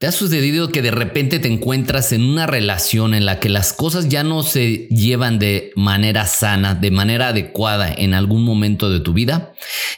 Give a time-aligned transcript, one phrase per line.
[0.00, 3.72] ¿Te ha sucedido que de repente te encuentras en una relación en la que las
[3.72, 9.00] cosas ya no se llevan de manera sana, de manera adecuada en algún momento de
[9.00, 9.54] tu vida?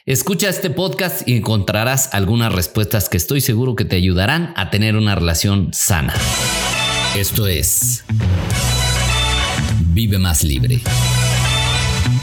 [0.07, 4.97] Escucha este podcast y encontrarás algunas respuestas que estoy seguro que te ayudarán a tener
[4.97, 6.15] una relación sana.
[7.15, 8.03] Esto es
[9.93, 10.81] Vive más libre.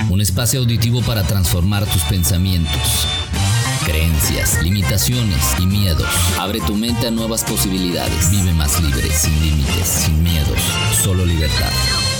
[0.09, 3.05] Un espacio auditivo para transformar tus pensamientos
[3.87, 6.07] creencias, limitaciones y miedos.
[6.37, 8.29] Abre tu mente a nuevas posibilidades.
[8.31, 10.59] Vive más libre, sin límites, sin miedos,
[11.01, 11.71] solo libertad.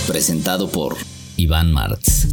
[0.08, 0.96] Presentado por
[1.36, 2.28] Iván Martz.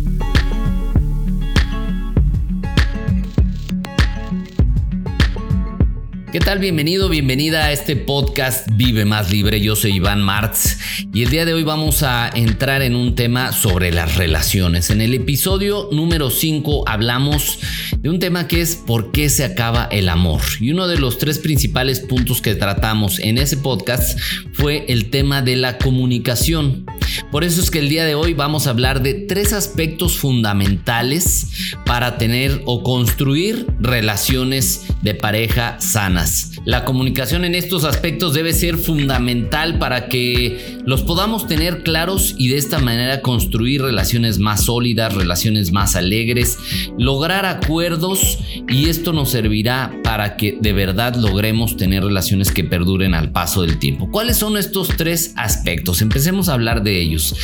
[6.34, 6.58] ¿Qué tal?
[6.58, 9.60] Bienvenido, bienvenida a este podcast Vive más libre.
[9.60, 10.78] Yo soy Iván Martz
[11.12, 14.90] y el día de hoy vamos a entrar en un tema sobre las relaciones.
[14.90, 17.60] En el episodio número 5 hablamos
[18.00, 20.40] de un tema que es ¿por qué se acaba el amor?
[20.58, 24.18] Y uno de los tres principales puntos que tratamos en ese podcast
[24.54, 26.84] fue el tema de la comunicación.
[27.30, 31.74] Por eso es que el día de hoy vamos a hablar de tres aspectos fundamentales
[31.84, 36.52] para tener o construir relaciones de pareja sanas.
[36.64, 42.48] La comunicación en estos aspectos debe ser fundamental para que los podamos tener claros y
[42.48, 46.58] de esta manera construir relaciones más sólidas, relaciones más alegres,
[46.98, 48.38] lograr acuerdos
[48.68, 53.62] y esto nos servirá para que de verdad logremos tener relaciones que perduren al paso
[53.62, 54.10] del tiempo.
[54.10, 56.00] ¿Cuáles son estos tres aspectos?
[56.02, 57.34] Empecemos a hablar de ellos.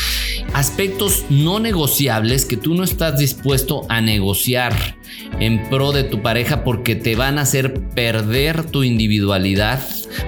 [0.53, 5.00] Aspectos no negociables que tú no estás dispuesto a negociar
[5.39, 9.81] en pro de tu pareja porque te van a hacer perder tu individualidad,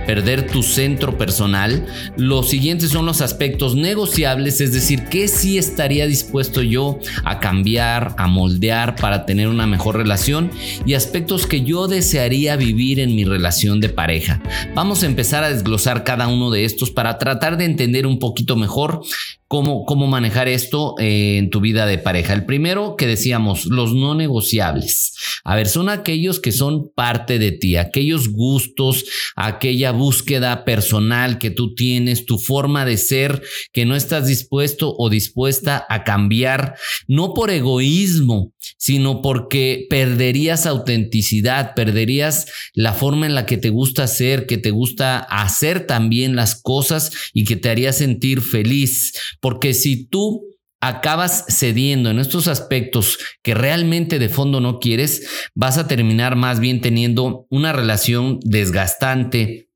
[0.07, 1.87] perder tu centro personal.
[2.17, 8.15] Los siguientes son los aspectos negociables, es decir, que sí estaría dispuesto yo a cambiar,
[8.19, 10.51] a moldear para tener una mejor relación
[10.87, 14.43] y aspectos que yo desearía vivir en mi relación de pareja.
[14.75, 18.57] Vamos a empezar a desglosar cada uno de estos para tratar de entender un poquito
[18.57, 19.03] mejor
[19.53, 22.33] cómo, cómo manejar esto eh, en tu vida de pareja.
[22.33, 25.13] El primero que decíamos, los no negociables.
[25.45, 29.05] A ver, son aquellos que son parte de ti, aquellos gustos,
[29.37, 33.43] aquella búsqueda personal que tú tienes, tu forma de ser
[33.75, 36.77] que no estás dispuesto o dispuesta a cambiar,
[37.07, 44.07] no por egoísmo, sino porque perderías autenticidad, perderías la forma en la que te gusta
[44.07, 49.13] ser, que te gusta hacer también las cosas y que te haría sentir feliz.
[49.41, 55.79] Porque si tú acabas cediendo en estos aspectos que realmente de fondo no quieres, vas
[55.79, 59.69] a terminar más bien teniendo una relación desgastante,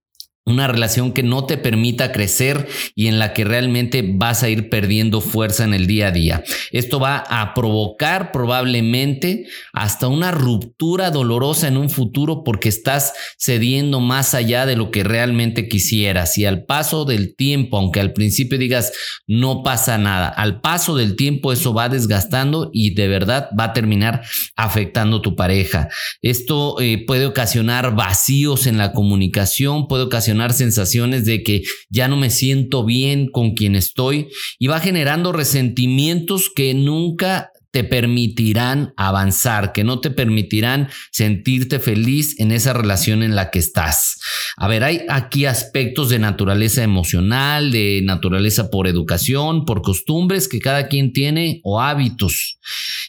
[0.46, 4.70] una relación que no te permita crecer y en la que realmente vas a ir
[4.70, 6.44] perdiendo fuerza en el día a día.
[6.70, 13.98] Esto va a provocar probablemente hasta una ruptura dolorosa en un futuro porque estás cediendo
[13.98, 18.56] más allá de lo que realmente quisieras y al paso del tiempo, aunque al principio
[18.56, 18.92] digas
[19.26, 23.72] no pasa nada, al paso del tiempo eso va desgastando y de verdad va a
[23.72, 24.22] terminar
[24.54, 25.88] afectando tu pareja.
[26.22, 32.16] Esto eh, puede ocasionar vacíos en la comunicación, puede ocasionar sensaciones de que ya no
[32.16, 39.72] me siento bien con quien estoy y va generando resentimientos que nunca te permitirán avanzar,
[39.72, 44.18] que no te permitirán sentirte feliz en esa relación en la que estás.
[44.56, 50.58] A ver, hay aquí aspectos de naturaleza emocional, de naturaleza por educación, por costumbres que
[50.58, 52.58] cada quien tiene o hábitos.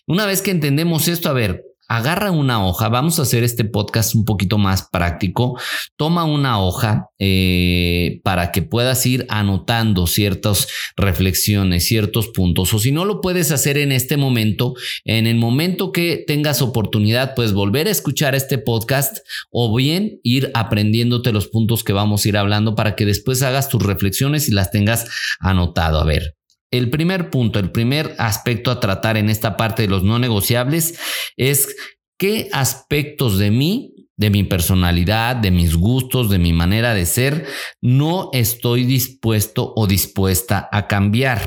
[0.05, 4.15] Una vez que entendemos esto, a ver, agarra una hoja, vamos a hacer este podcast
[4.15, 5.59] un poquito más práctico,
[5.95, 12.91] toma una hoja eh, para que puedas ir anotando ciertas reflexiones, ciertos puntos, o si
[12.91, 14.73] no lo puedes hacer en este momento,
[15.05, 19.17] en el momento que tengas oportunidad, puedes volver a escuchar este podcast
[19.49, 23.69] o bien ir aprendiéndote los puntos que vamos a ir hablando para que después hagas
[23.69, 25.07] tus reflexiones y las tengas
[25.39, 25.99] anotado.
[25.99, 26.36] A ver,
[26.71, 30.99] el primer punto, el primer aspecto a tratar en esta parte de los no negociables
[31.37, 31.75] es
[32.17, 37.45] qué aspectos de mí, de mi personalidad, de mis gustos, de mi manera de ser,
[37.81, 41.41] no estoy dispuesto o dispuesta a cambiar.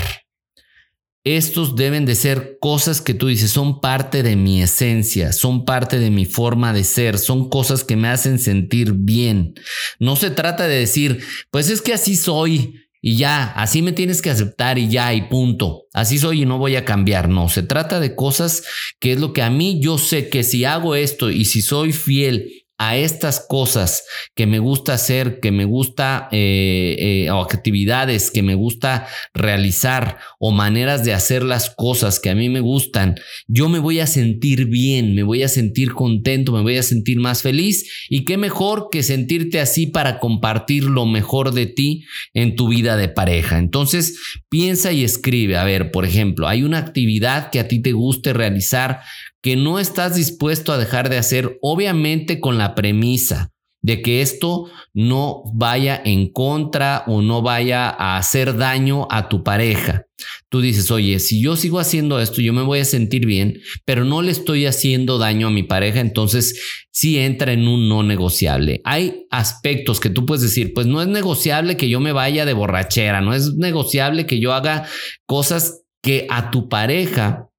[1.22, 5.98] Estos deben de ser cosas que tú dices, son parte de mi esencia, son parte
[5.98, 9.52] de mi forma de ser, son cosas que me hacen sentir bien.
[9.98, 14.20] No se trata de decir, pues es que así soy y ya, así me tienes
[14.20, 15.86] que aceptar y ya, y punto.
[15.94, 17.28] Así soy y no voy a cambiar.
[17.28, 18.62] No, se trata de cosas
[18.98, 21.92] que es lo que a mí yo sé que si hago esto y si soy
[21.92, 24.04] fiel a estas cosas
[24.34, 30.16] que me gusta hacer, que me gusta, eh, eh, o actividades que me gusta realizar,
[30.38, 33.16] o maneras de hacer las cosas que a mí me gustan,
[33.46, 37.20] yo me voy a sentir bien, me voy a sentir contento, me voy a sentir
[37.20, 38.06] más feliz.
[38.08, 42.96] Y qué mejor que sentirte así para compartir lo mejor de ti en tu vida
[42.96, 43.58] de pareja.
[43.58, 44.18] Entonces,
[44.48, 45.58] piensa y escribe.
[45.58, 49.00] A ver, por ejemplo, hay una actividad que a ti te guste realizar
[49.42, 53.50] que no estás dispuesto a dejar de hacer, obviamente con la premisa
[53.82, 59.42] de que esto no vaya en contra o no vaya a hacer daño a tu
[59.42, 60.04] pareja.
[60.50, 64.04] Tú dices, oye, si yo sigo haciendo esto, yo me voy a sentir bien, pero
[64.04, 66.60] no le estoy haciendo daño a mi pareja, entonces
[66.90, 68.82] sí entra en un no negociable.
[68.84, 72.52] Hay aspectos que tú puedes decir, pues no es negociable que yo me vaya de
[72.52, 74.86] borrachera, no es negociable que yo haga
[75.24, 77.49] cosas que a tu pareja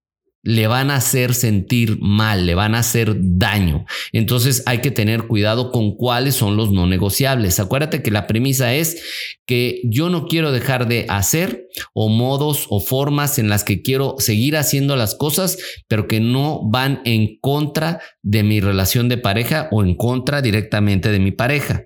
[0.43, 3.85] le van a hacer sentir mal, le van a hacer daño.
[4.11, 7.59] Entonces hay que tener cuidado con cuáles son los no negociables.
[7.59, 12.79] Acuérdate que la premisa es que yo no quiero dejar de hacer o modos o
[12.79, 15.57] formas en las que quiero seguir haciendo las cosas,
[15.87, 21.11] pero que no van en contra de mi relación de pareja o en contra directamente
[21.11, 21.85] de mi pareja.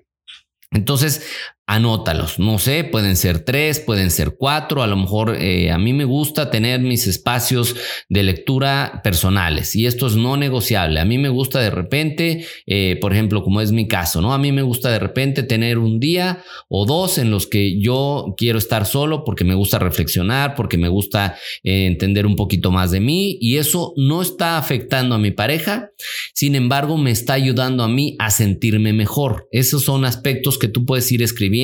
[0.71, 1.25] Entonces,
[1.67, 2.37] anótalos.
[2.37, 4.83] No sé, pueden ser tres, pueden ser cuatro.
[4.83, 7.75] A lo mejor eh, a mí me gusta tener mis espacios
[8.07, 10.99] de lectura personales y esto es no negociable.
[10.99, 14.33] A mí me gusta de repente, eh, por ejemplo, como es mi caso, ¿no?
[14.33, 18.35] A mí me gusta de repente tener un día o dos en los que yo
[18.37, 22.91] quiero estar solo porque me gusta reflexionar, porque me gusta eh, entender un poquito más
[22.91, 25.89] de mí y eso no está afectando a mi pareja.
[26.33, 29.47] Sin embargo, me está ayudando a mí a sentirme mejor.
[29.51, 31.54] Esos son aspectos que tú puedes ir escribiendo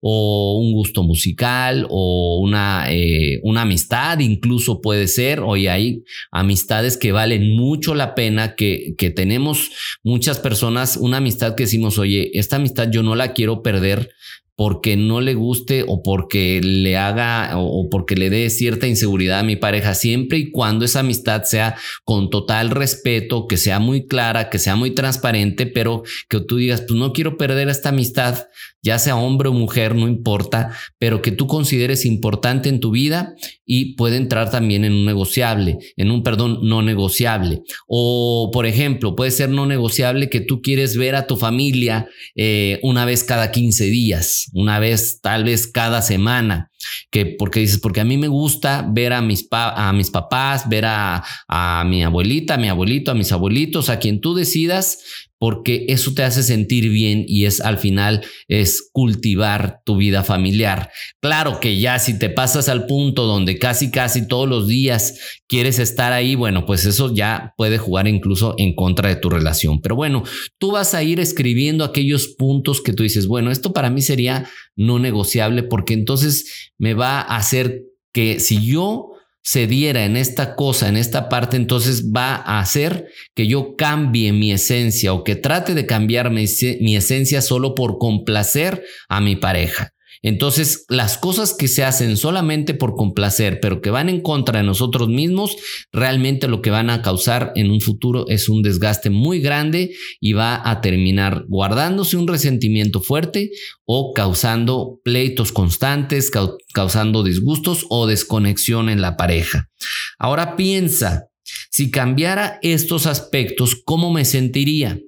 [0.00, 5.40] o un gusto musical o una, eh, una amistad incluso puede ser.
[5.40, 9.70] Hoy hay amistades que valen mucho la pena, que, que tenemos
[10.02, 14.10] muchas personas, una amistad que decimos, oye, esta amistad yo no la quiero perder
[14.56, 19.44] porque no le guste o porque le haga o porque le dé cierta inseguridad a
[19.44, 24.50] mi pareja, siempre y cuando esa amistad sea con total respeto, que sea muy clara,
[24.50, 28.46] que sea muy transparente, pero que tú digas, pues no quiero perder esta amistad,
[28.82, 33.34] ya sea hombre o mujer, no importa, pero que tú consideres importante en tu vida
[33.64, 37.62] y puede entrar también en un negociable, en un perdón no negociable.
[37.86, 42.80] O, por ejemplo, puede ser no negociable que tú quieres ver a tu familia eh,
[42.82, 46.70] una vez cada 15 días, una vez tal vez cada semana
[47.10, 50.84] que porque dices, porque a mí me gusta ver a mis, a mis papás, ver
[50.86, 54.98] a, a mi abuelita, a mi abuelito, a mis abuelitos, a quien tú decidas,
[55.42, 60.92] porque eso te hace sentir bien y es al final es cultivar tu vida familiar.
[61.20, 65.18] Claro que ya si te pasas al punto donde casi casi todos los días
[65.48, 69.80] quieres estar ahí, bueno, pues eso ya puede jugar incluso en contra de tu relación.
[69.80, 70.22] Pero bueno,
[70.58, 74.48] tú vas a ir escribiendo aquellos puntos que tú dices, bueno, esto para mí sería
[74.76, 80.88] no negociable porque entonces me va a hacer que si yo cediera en esta cosa,
[80.88, 83.06] en esta parte, entonces va a hacer
[83.36, 86.44] que yo cambie mi esencia o que trate de cambiar mi,
[86.80, 89.91] mi esencia solo por complacer a mi pareja.
[90.22, 94.64] Entonces, las cosas que se hacen solamente por complacer, pero que van en contra de
[94.64, 95.56] nosotros mismos,
[95.92, 100.32] realmente lo que van a causar en un futuro es un desgaste muy grande y
[100.32, 103.50] va a terminar guardándose un resentimiento fuerte
[103.84, 106.30] o causando pleitos constantes,
[106.72, 109.70] causando disgustos o desconexión en la pareja.
[110.18, 111.28] Ahora piensa,
[111.70, 115.00] si cambiara estos aspectos, ¿cómo me sentiría?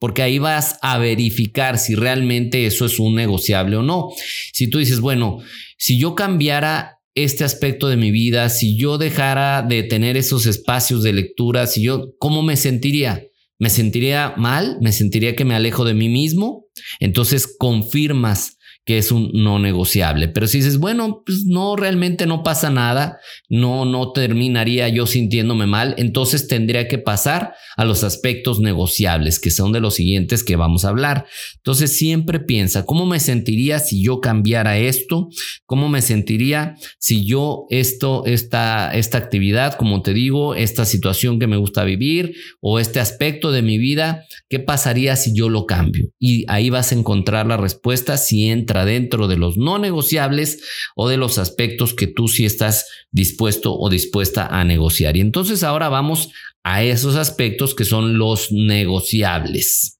[0.00, 4.08] Porque ahí vas a verificar si realmente eso es un negociable o no.
[4.52, 5.38] Si tú dices, bueno,
[5.76, 11.02] si yo cambiara este aspecto de mi vida, si yo dejara de tener esos espacios
[11.02, 13.26] de lectura, si yo, ¿cómo me sentiría?
[13.58, 14.78] ¿Me sentiría mal?
[14.80, 16.64] ¿Me sentiría que me alejo de mí mismo?
[16.98, 20.28] Entonces confirmas que es un no negociable.
[20.28, 23.18] Pero si dices, bueno, pues no, realmente no pasa nada,
[23.48, 29.50] no, no terminaría yo sintiéndome mal, entonces tendría que pasar a los aspectos negociables, que
[29.50, 31.26] son de los siguientes que vamos a hablar.
[31.56, 35.28] Entonces siempre piensa, ¿cómo me sentiría si yo cambiara esto?
[35.66, 41.46] ¿Cómo me sentiría si yo esto, esta, esta actividad, como te digo, esta situación que
[41.46, 46.10] me gusta vivir o este aspecto de mi vida, qué pasaría si yo lo cambio?
[46.18, 50.62] Y ahí vas a encontrar la respuesta si dentro de los no negociables
[50.96, 55.16] o de los aspectos que tú sí estás dispuesto o dispuesta a negociar.
[55.16, 56.30] Y entonces ahora vamos
[56.62, 59.99] a esos aspectos que son los negociables.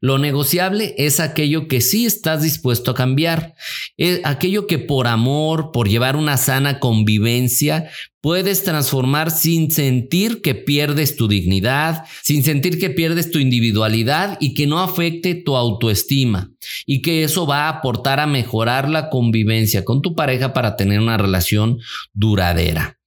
[0.00, 3.54] Lo negociable es aquello que sí estás dispuesto a cambiar
[3.96, 10.54] es aquello que por amor, por llevar una sana convivencia, puedes transformar sin sentir que
[10.54, 16.50] pierdes tu dignidad, sin sentir que pierdes tu individualidad y que no afecte tu autoestima.
[16.84, 21.00] Y que eso va a aportar a mejorar la convivencia con tu pareja para tener
[21.00, 21.78] una relación
[22.12, 22.98] duradera.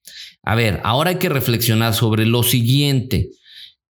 [0.41, 3.29] A ver, ahora hay que reflexionar sobre lo siguiente.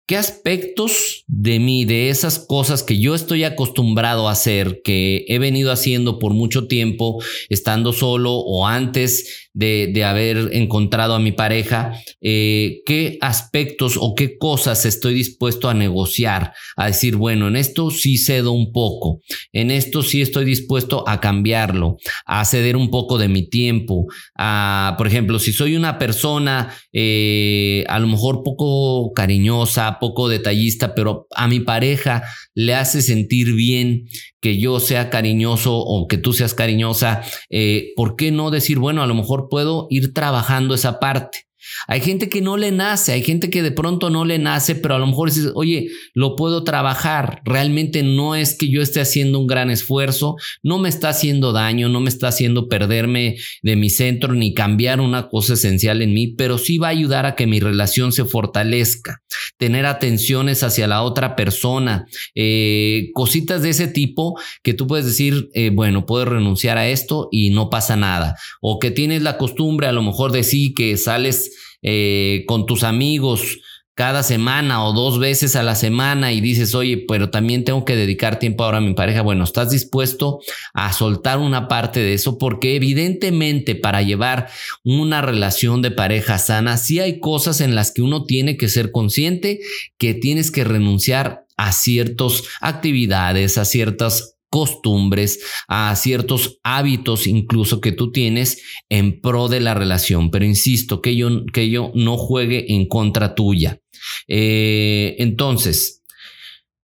[0.10, 5.38] ¿Qué aspectos de mí, de esas cosas que yo estoy acostumbrado a hacer, que he
[5.38, 11.94] venido haciendo por mucho tiempo, estando solo o antes de, haber encontrado a mi pareja,
[12.22, 17.91] eh, qué aspectos o qué cosas estoy dispuesto a negociar, a decir, bueno, en esto
[17.91, 23.18] sí cedo un poco, en esto sí estoy dispuesto a cambiarlo, a ceder un poco
[23.18, 24.06] de mi tiempo,
[24.38, 30.96] a, por ejemplo, si soy una persona eh, a lo mejor poco cariñosa, poco detallista,
[30.96, 34.06] pero a mi pareja le hace sentir bien
[34.41, 39.01] que yo sea cariñoso o que tú seas cariñosa, eh, ¿por qué no decir, bueno,
[39.03, 41.49] a lo mejor puedo ir trabajando esa parte?
[41.88, 44.95] Hay gente que no le nace, hay gente que de pronto no le nace, pero
[44.95, 47.41] a lo mejor dices, oye, lo puedo trabajar.
[47.45, 51.89] Realmente no es que yo esté haciendo un gran esfuerzo, no me está haciendo daño,
[51.89, 56.27] no me está haciendo perderme de mi centro ni cambiar una cosa esencial en mí,
[56.27, 59.21] pero sí va a ayudar a que mi relación se fortalezca.
[59.57, 65.49] Tener atenciones hacia la otra persona, eh, cositas de ese tipo que tú puedes decir,
[65.53, 68.35] eh, bueno, puedo renunciar a esto y no pasa nada.
[68.61, 71.51] O que tienes la costumbre a lo mejor de sí que sales
[71.82, 73.60] eh, con tus amigos
[74.00, 77.98] cada semana o dos veces a la semana y dices, oye, pero también tengo que
[77.98, 80.39] dedicar tiempo ahora a mi pareja, bueno, estás dispuesto
[80.74, 84.48] a soltar una parte de eso porque evidentemente para llevar
[84.86, 88.94] una relación de pareja sana, sí hay cosas en las que uno tiene que ser
[88.94, 89.60] consciente
[89.98, 97.91] que tienes que renunciar a ciertas actividades, a ciertas costumbres, a ciertos hábitos incluso que
[97.91, 100.32] tú tienes en pro de la relación.
[100.32, 103.79] Pero insisto, que yo, que yo no juegue en contra tuya.
[104.27, 106.03] Eh, entonces,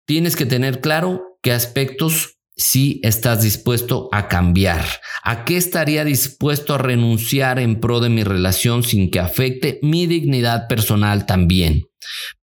[0.05, 4.85] tienes que tener claro qué aspectos sí estás dispuesto a cambiar.
[5.23, 10.07] ¿A qué estaría dispuesto a renunciar en pro de mi relación sin que afecte mi
[10.07, 11.83] dignidad personal también?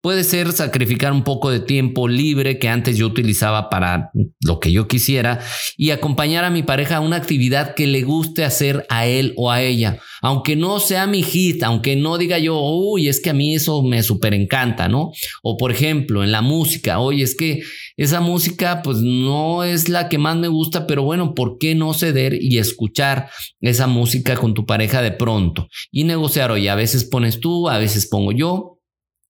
[0.01, 4.71] Puede ser sacrificar un poco de tiempo libre que antes yo utilizaba para lo que
[4.71, 5.39] yo quisiera
[5.77, 9.51] y acompañar a mi pareja a una actividad que le guste hacer a él o
[9.51, 9.99] a ella.
[10.21, 13.83] Aunque no sea mi hit, aunque no diga yo, uy, es que a mí eso
[13.83, 15.11] me súper encanta, ¿no?
[15.41, 17.61] O por ejemplo, en la música, oye, es que
[17.97, 21.93] esa música pues no es la que más me gusta, pero bueno, ¿por qué no
[21.93, 23.29] ceder y escuchar
[23.61, 25.67] esa música con tu pareja de pronto?
[25.91, 28.72] Y negociar, oye, a veces pones tú, a veces pongo yo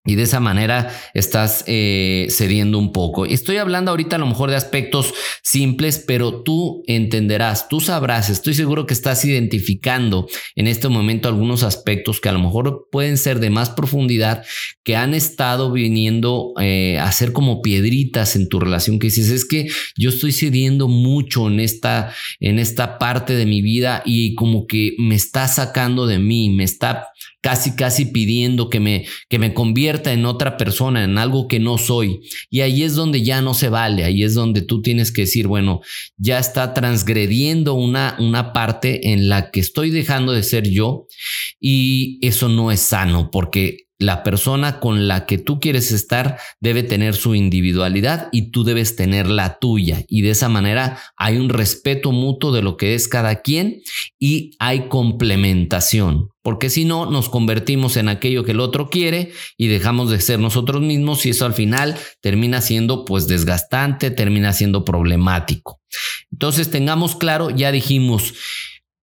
[0.06, 3.26] y de esa manera estás eh, cediendo un poco.
[3.26, 8.54] Estoy hablando ahorita a lo mejor de aspectos simples, pero tú entenderás, tú sabrás, estoy
[8.54, 13.40] seguro que estás identificando en este momento algunos aspectos que a lo mejor pueden ser
[13.40, 14.44] de más profundidad,
[14.84, 19.46] que han estado viniendo eh, a ser como piedritas en tu relación, que dices, es
[19.46, 24.68] que yo estoy cediendo mucho en esta, en esta parte de mi vida y como
[24.68, 27.08] que me está sacando de mí, me está
[27.44, 31.78] casi, casi pidiendo que me, que me convierta en otra persona, en algo que no
[31.78, 32.22] soy.
[32.50, 35.48] Y ahí es donde ya no se vale, ahí es donde tú tienes que decir,
[35.48, 35.82] bueno,
[36.18, 41.08] ya está transgrediendo una, una parte en la que estoy dejando de ser yo
[41.60, 46.84] y eso no es sano porque la persona con la que tú quieres estar debe
[46.84, 50.04] tener su individualidad y tú debes tener la tuya.
[50.08, 53.82] Y de esa manera hay un respeto mutuo de lo que es cada quien
[54.20, 56.33] y hay complementación.
[56.44, 60.40] Porque si no, nos convertimos en aquello que el otro quiere y dejamos de ser
[60.40, 65.80] nosotros mismos y eso al final termina siendo pues desgastante, termina siendo problemático.
[66.32, 68.34] Entonces tengamos claro, ya dijimos,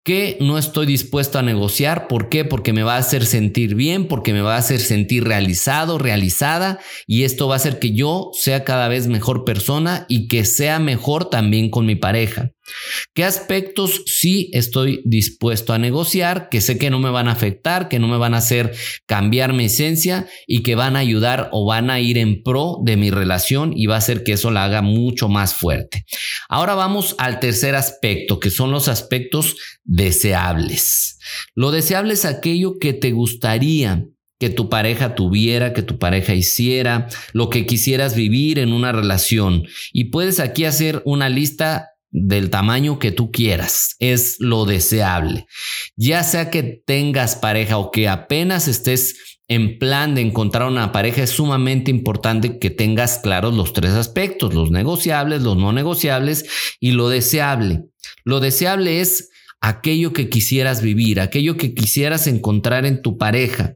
[0.08, 2.08] que no estoy dispuesto a negociar.
[2.08, 2.46] ¿Por qué?
[2.46, 6.80] Porque me va a hacer sentir bien, porque me va a hacer sentir realizado, realizada,
[7.06, 10.80] y esto va a hacer que yo sea cada vez mejor persona y que sea
[10.80, 12.52] mejor también con mi pareja.
[13.14, 17.90] ¿Qué aspectos sí estoy dispuesto a negociar, que sé que no me van a afectar,
[17.90, 21.66] que no me van a hacer cambiar mi esencia y que van a ayudar o
[21.66, 24.66] van a ir en pro de mi relación y va a hacer que eso la
[24.66, 26.06] haga mucho más fuerte?
[26.50, 31.20] Ahora vamos al tercer aspecto, que son los aspectos deseables.
[31.56, 34.06] Lo deseable es aquello que te gustaría
[34.40, 39.64] que tu pareja tuviera, que tu pareja hiciera, lo que quisieras vivir en una relación.
[39.94, 43.96] Y puedes aquí hacer una lista del tamaño que tú quieras.
[44.00, 45.46] Es lo deseable.
[45.96, 51.24] Ya sea que tengas pareja o que apenas estés en plan de encontrar una pareja,
[51.24, 56.46] es sumamente importante que tengas claros los tres aspectos, los negociables, los no negociables
[56.82, 57.86] y lo deseable.
[58.26, 59.30] Lo deseable es
[59.62, 63.76] aquello que quisieras vivir, aquello que quisieras encontrar en tu pareja.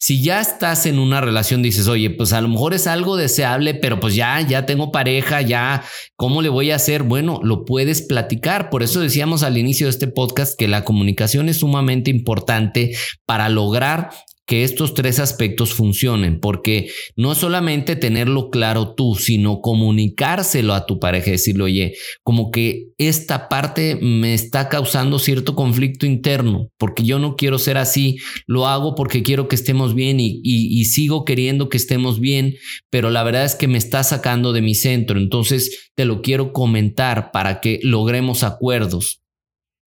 [0.00, 3.74] Si ya estás en una relación, dices, oye, pues a lo mejor es algo deseable,
[3.74, 5.82] pero pues ya, ya tengo pareja, ya,
[6.14, 7.02] ¿cómo le voy a hacer?
[7.02, 8.70] Bueno, lo puedes platicar.
[8.70, 13.48] Por eso decíamos al inicio de este podcast que la comunicación es sumamente importante para
[13.48, 14.10] lograr
[14.48, 20.98] que estos tres aspectos funcionen, porque no solamente tenerlo claro tú, sino comunicárselo a tu
[20.98, 27.18] pareja, decirle, oye, como que esta parte me está causando cierto conflicto interno, porque yo
[27.18, 31.26] no quiero ser así, lo hago porque quiero que estemos bien y, y, y sigo
[31.26, 32.54] queriendo que estemos bien,
[32.88, 36.54] pero la verdad es que me está sacando de mi centro, entonces te lo quiero
[36.54, 39.20] comentar para que logremos acuerdos.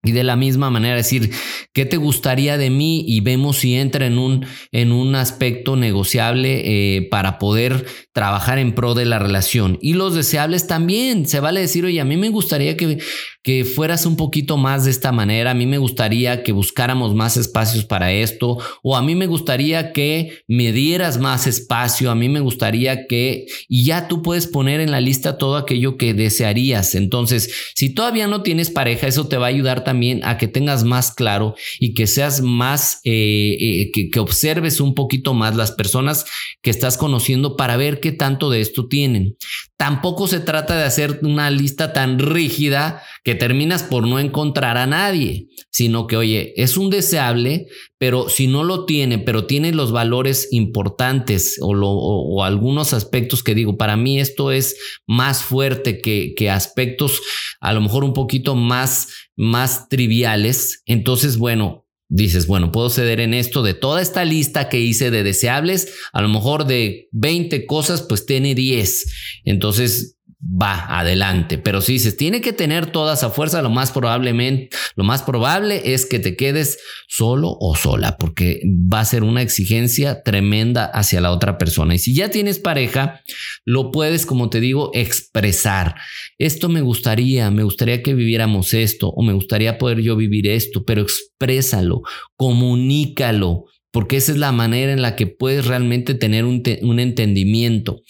[0.03, 1.29] Y de la misma manera decir,
[1.73, 3.05] ¿qué te gustaría de mí?
[3.07, 8.73] Y vemos si entra en un, en un aspecto negociable eh, para poder trabajar en
[8.73, 9.77] pro de la relación.
[9.79, 11.27] Y los deseables también.
[11.27, 12.97] Se vale decir, oye, a mí me gustaría que,
[13.43, 15.51] que fueras un poquito más de esta manera.
[15.51, 18.57] A mí me gustaría que buscáramos más espacios para esto.
[18.81, 22.09] O a mí me gustaría que me dieras más espacio.
[22.09, 23.45] A mí me gustaría que...
[23.69, 26.95] Y ya tú puedes poner en la lista todo aquello que desearías.
[26.95, 29.90] Entonces, si todavía no tienes pareja, eso te va a ayudar también
[30.23, 35.33] a que tengas más claro y que seas más, eh, eh, que observes un poquito
[35.33, 36.25] más las personas
[36.61, 39.37] que estás conociendo para ver qué tanto de esto tienen.
[39.77, 44.85] Tampoco se trata de hacer una lista tan rígida que terminas por no encontrar a
[44.85, 49.91] nadie, sino que, oye, es un deseable, pero si no lo tiene, pero tiene los
[49.91, 56.01] valores importantes o, lo, o, algunos aspectos que digo, para mí esto es más fuerte
[56.01, 57.21] que, que aspectos
[57.59, 59.07] a lo mejor un poquito más
[59.41, 64.79] más triviales, entonces, bueno, dices, bueno, puedo ceder en esto de toda esta lista que
[64.79, 69.41] hice de deseables, a lo mejor de 20 cosas, pues tiene 10.
[69.45, 71.57] Entonces, va adelante.
[71.57, 75.93] Pero si dices, tiene que tener todas a fuerza, lo más probablemente, lo más probable
[75.93, 81.21] es que te quedes solo o sola, porque va a ser una exigencia tremenda hacia
[81.21, 81.95] la otra persona.
[81.95, 83.21] Y si ya tienes pareja,
[83.65, 85.95] lo puedes, como te digo, expresar.
[86.39, 90.83] Esto me gustaría, me gustaría que viviéramos esto, o me gustaría poder yo vivir esto,
[90.85, 92.01] pero exprésalo,
[92.35, 98.01] comunícalo, porque esa es la manera en la que puedes realmente tener un, un entendimiento.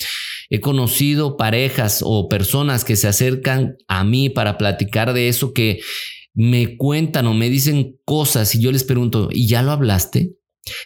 [0.52, 5.80] He conocido parejas o personas que se acercan a mí para platicar de eso que
[6.34, 10.36] me cuentan o me dicen cosas y yo les pregunto, ¿y ya lo hablaste?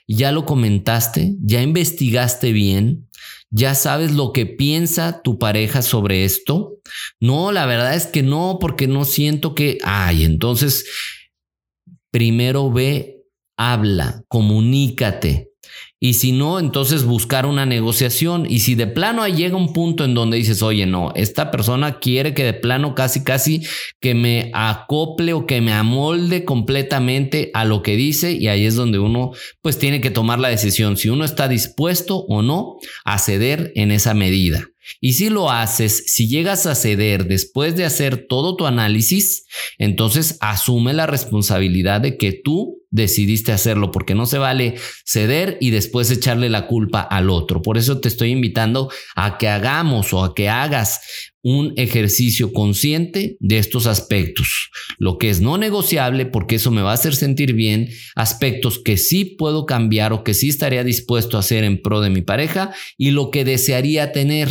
[0.08, 1.34] ¿Ya lo comentaste?
[1.42, 3.10] ¿Ya investigaste bien?
[3.50, 6.80] ¿Ya sabes lo que piensa tu pareja sobre esto?
[7.20, 10.86] No, la verdad es que no, porque no siento que, ay, entonces,
[12.12, 13.24] primero ve,
[13.58, 15.54] habla, comunícate,
[16.00, 18.46] y si no, entonces buscar una negociación.
[18.48, 22.34] Y si de plano llega un punto en donde dices, oye, no, esta persona quiere
[22.34, 23.64] que de plano casi, casi
[24.02, 28.34] que me acople o que me amolde completamente a lo que dice.
[28.34, 32.18] Y ahí es donde uno pues tiene que tomar la decisión si uno está dispuesto
[32.28, 34.68] o no a ceder en esa medida.
[35.02, 39.46] Y si lo haces, si llegas a ceder después de hacer todo tu análisis,
[39.78, 45.70] entonces asume la responsabilidad de que tú decidiste hacerlo, porque no se vale ceder y
[45.72, 47.62] después echarle la culpa al otro.
[47.62, 53.38] Por eso te estoy invitando a que hagamos o a que hagas un ejercicio consciente
[53.40, 54.72] de estos aspectos.
[54.98, 58.98] Lo que es no negociable, porque eso me va a hacer sentir bien, aspectos que
[58.98, 62.74] sí puedo cambiar o que sí estaría dispuesto a hacer en pro de mi pareja
[62.98, 64.50] y lo que desearía tener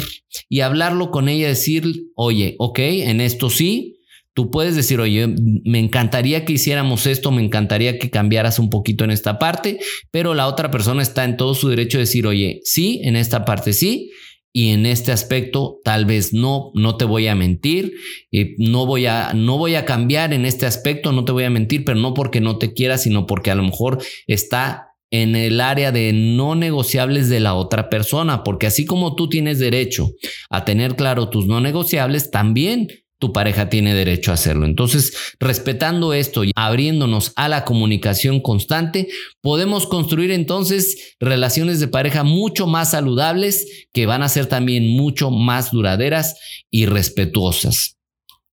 [0.49, 3.91] y hablarlo con ella, decir, oye, ok, en esto sí,
[4.37, 9.05] Tú puedes decir, oye, me encantaría que hiciéramos esto, me encantaría que cambiaras un poquito
[9.05, 9.79] en esta parte,
[10.11, 13.45] pero la otra persona está en todo su derecho de decir, oye, sí, en esta
[13.45, 14.11] parte sí,
[14.57, 17.93] y en este aspecto tal vez no, no te voy a mentir,
[18.31, 21.51] eh, no, voy a, no voy a cambiar en este aspecto, no te voy a
[21.51, 25.61] mentir, pero no porque no te quiera, sino porque a lo mejor está en el
[25.61, 30.11] área de no negociables de la otra persona, porque así como tú tienes derecho
[30.51, 32.87] a tener claro tus no negociables, también
[33.25, 34.67] tu pareja tiene derecho a hacerlo.
[34.67, 39.09] Entonces, respetando esto y abriéndonos a la comunicación constante,
[39.41, 45.31] podemos construir entonces relaciones de pareja mucho más saludables que van a ser también mucho
[45.31, 46.37] más duraderas
[46.71, 47.97] y respetuosas.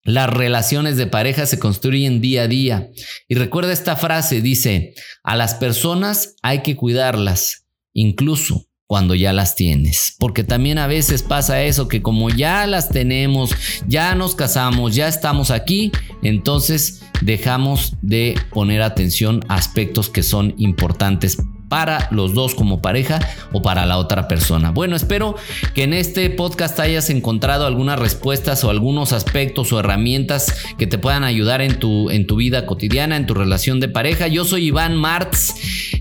[0.05, 2.91] Las relaciones de pareja se construyen día a día.
[3.27, 9.55] Y recuerda esta frase, dice, a las personas hay que cuidarlas, incluso cuando ya las
[9.55, 10.17] tienes.
[10.19, 13.51] Porque también a veces pasa eso, que como ya las tenemos,
[13.87, 20.55] ya nos casamos, ya estamos aquí, entonces dejamos de poner atención a aspectos que son
[20.57, 21.37] importantes
[21.71, 23.21] para los dos como pareja
[23.53, 24.71] o para la otra persona.
[24.71, 25.37] Bueno, espero
[25.73, 30.97] que en este podcast hayas encontrado algunas respuestas o algunos aspectos o herramientas que te
[30.97, 34.27] puedan ayudar en tu, en tu vida cotidiana, en tu relación de pareja.
[34.27, 35.53] Yo soy Iván Martz.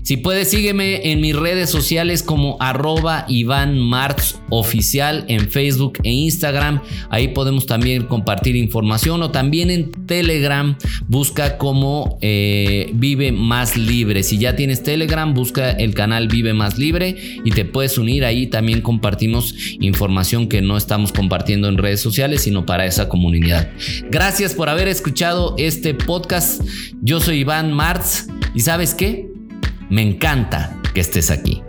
[0.03, 6.11] Si puedes, sígueme en mis redes sociales como arroba Iván Martz oficial en Facebook e
[6.11, 6.81] Instagram.
[7.09, 10.75] Ahí podemos también compartir información o también en Telegram.
[11.07, 14.23] Busca como eh, Vive Más Libre.
[14.23, 15.33] Si ya tienes Telegram,
[15.69, 18.47] el canal Vive Más Libre y te puedes unir ahí.
[18.47, 23.69] También compartimos información que no estamos compartiendo en redes sociales, sino para esa comunidad.
[24.09, 26.61] Gracias por haber escuchado este podcast.
[27.01, 29.27] Yo soy Iván Martz y sabes qué?
[29.89, 31.61] Me encanta que estés aquí.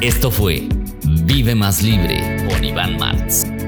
[0.00, 0.68] Esto fue
[1.24, 3.61] Vive Más Libre con Iván Martz.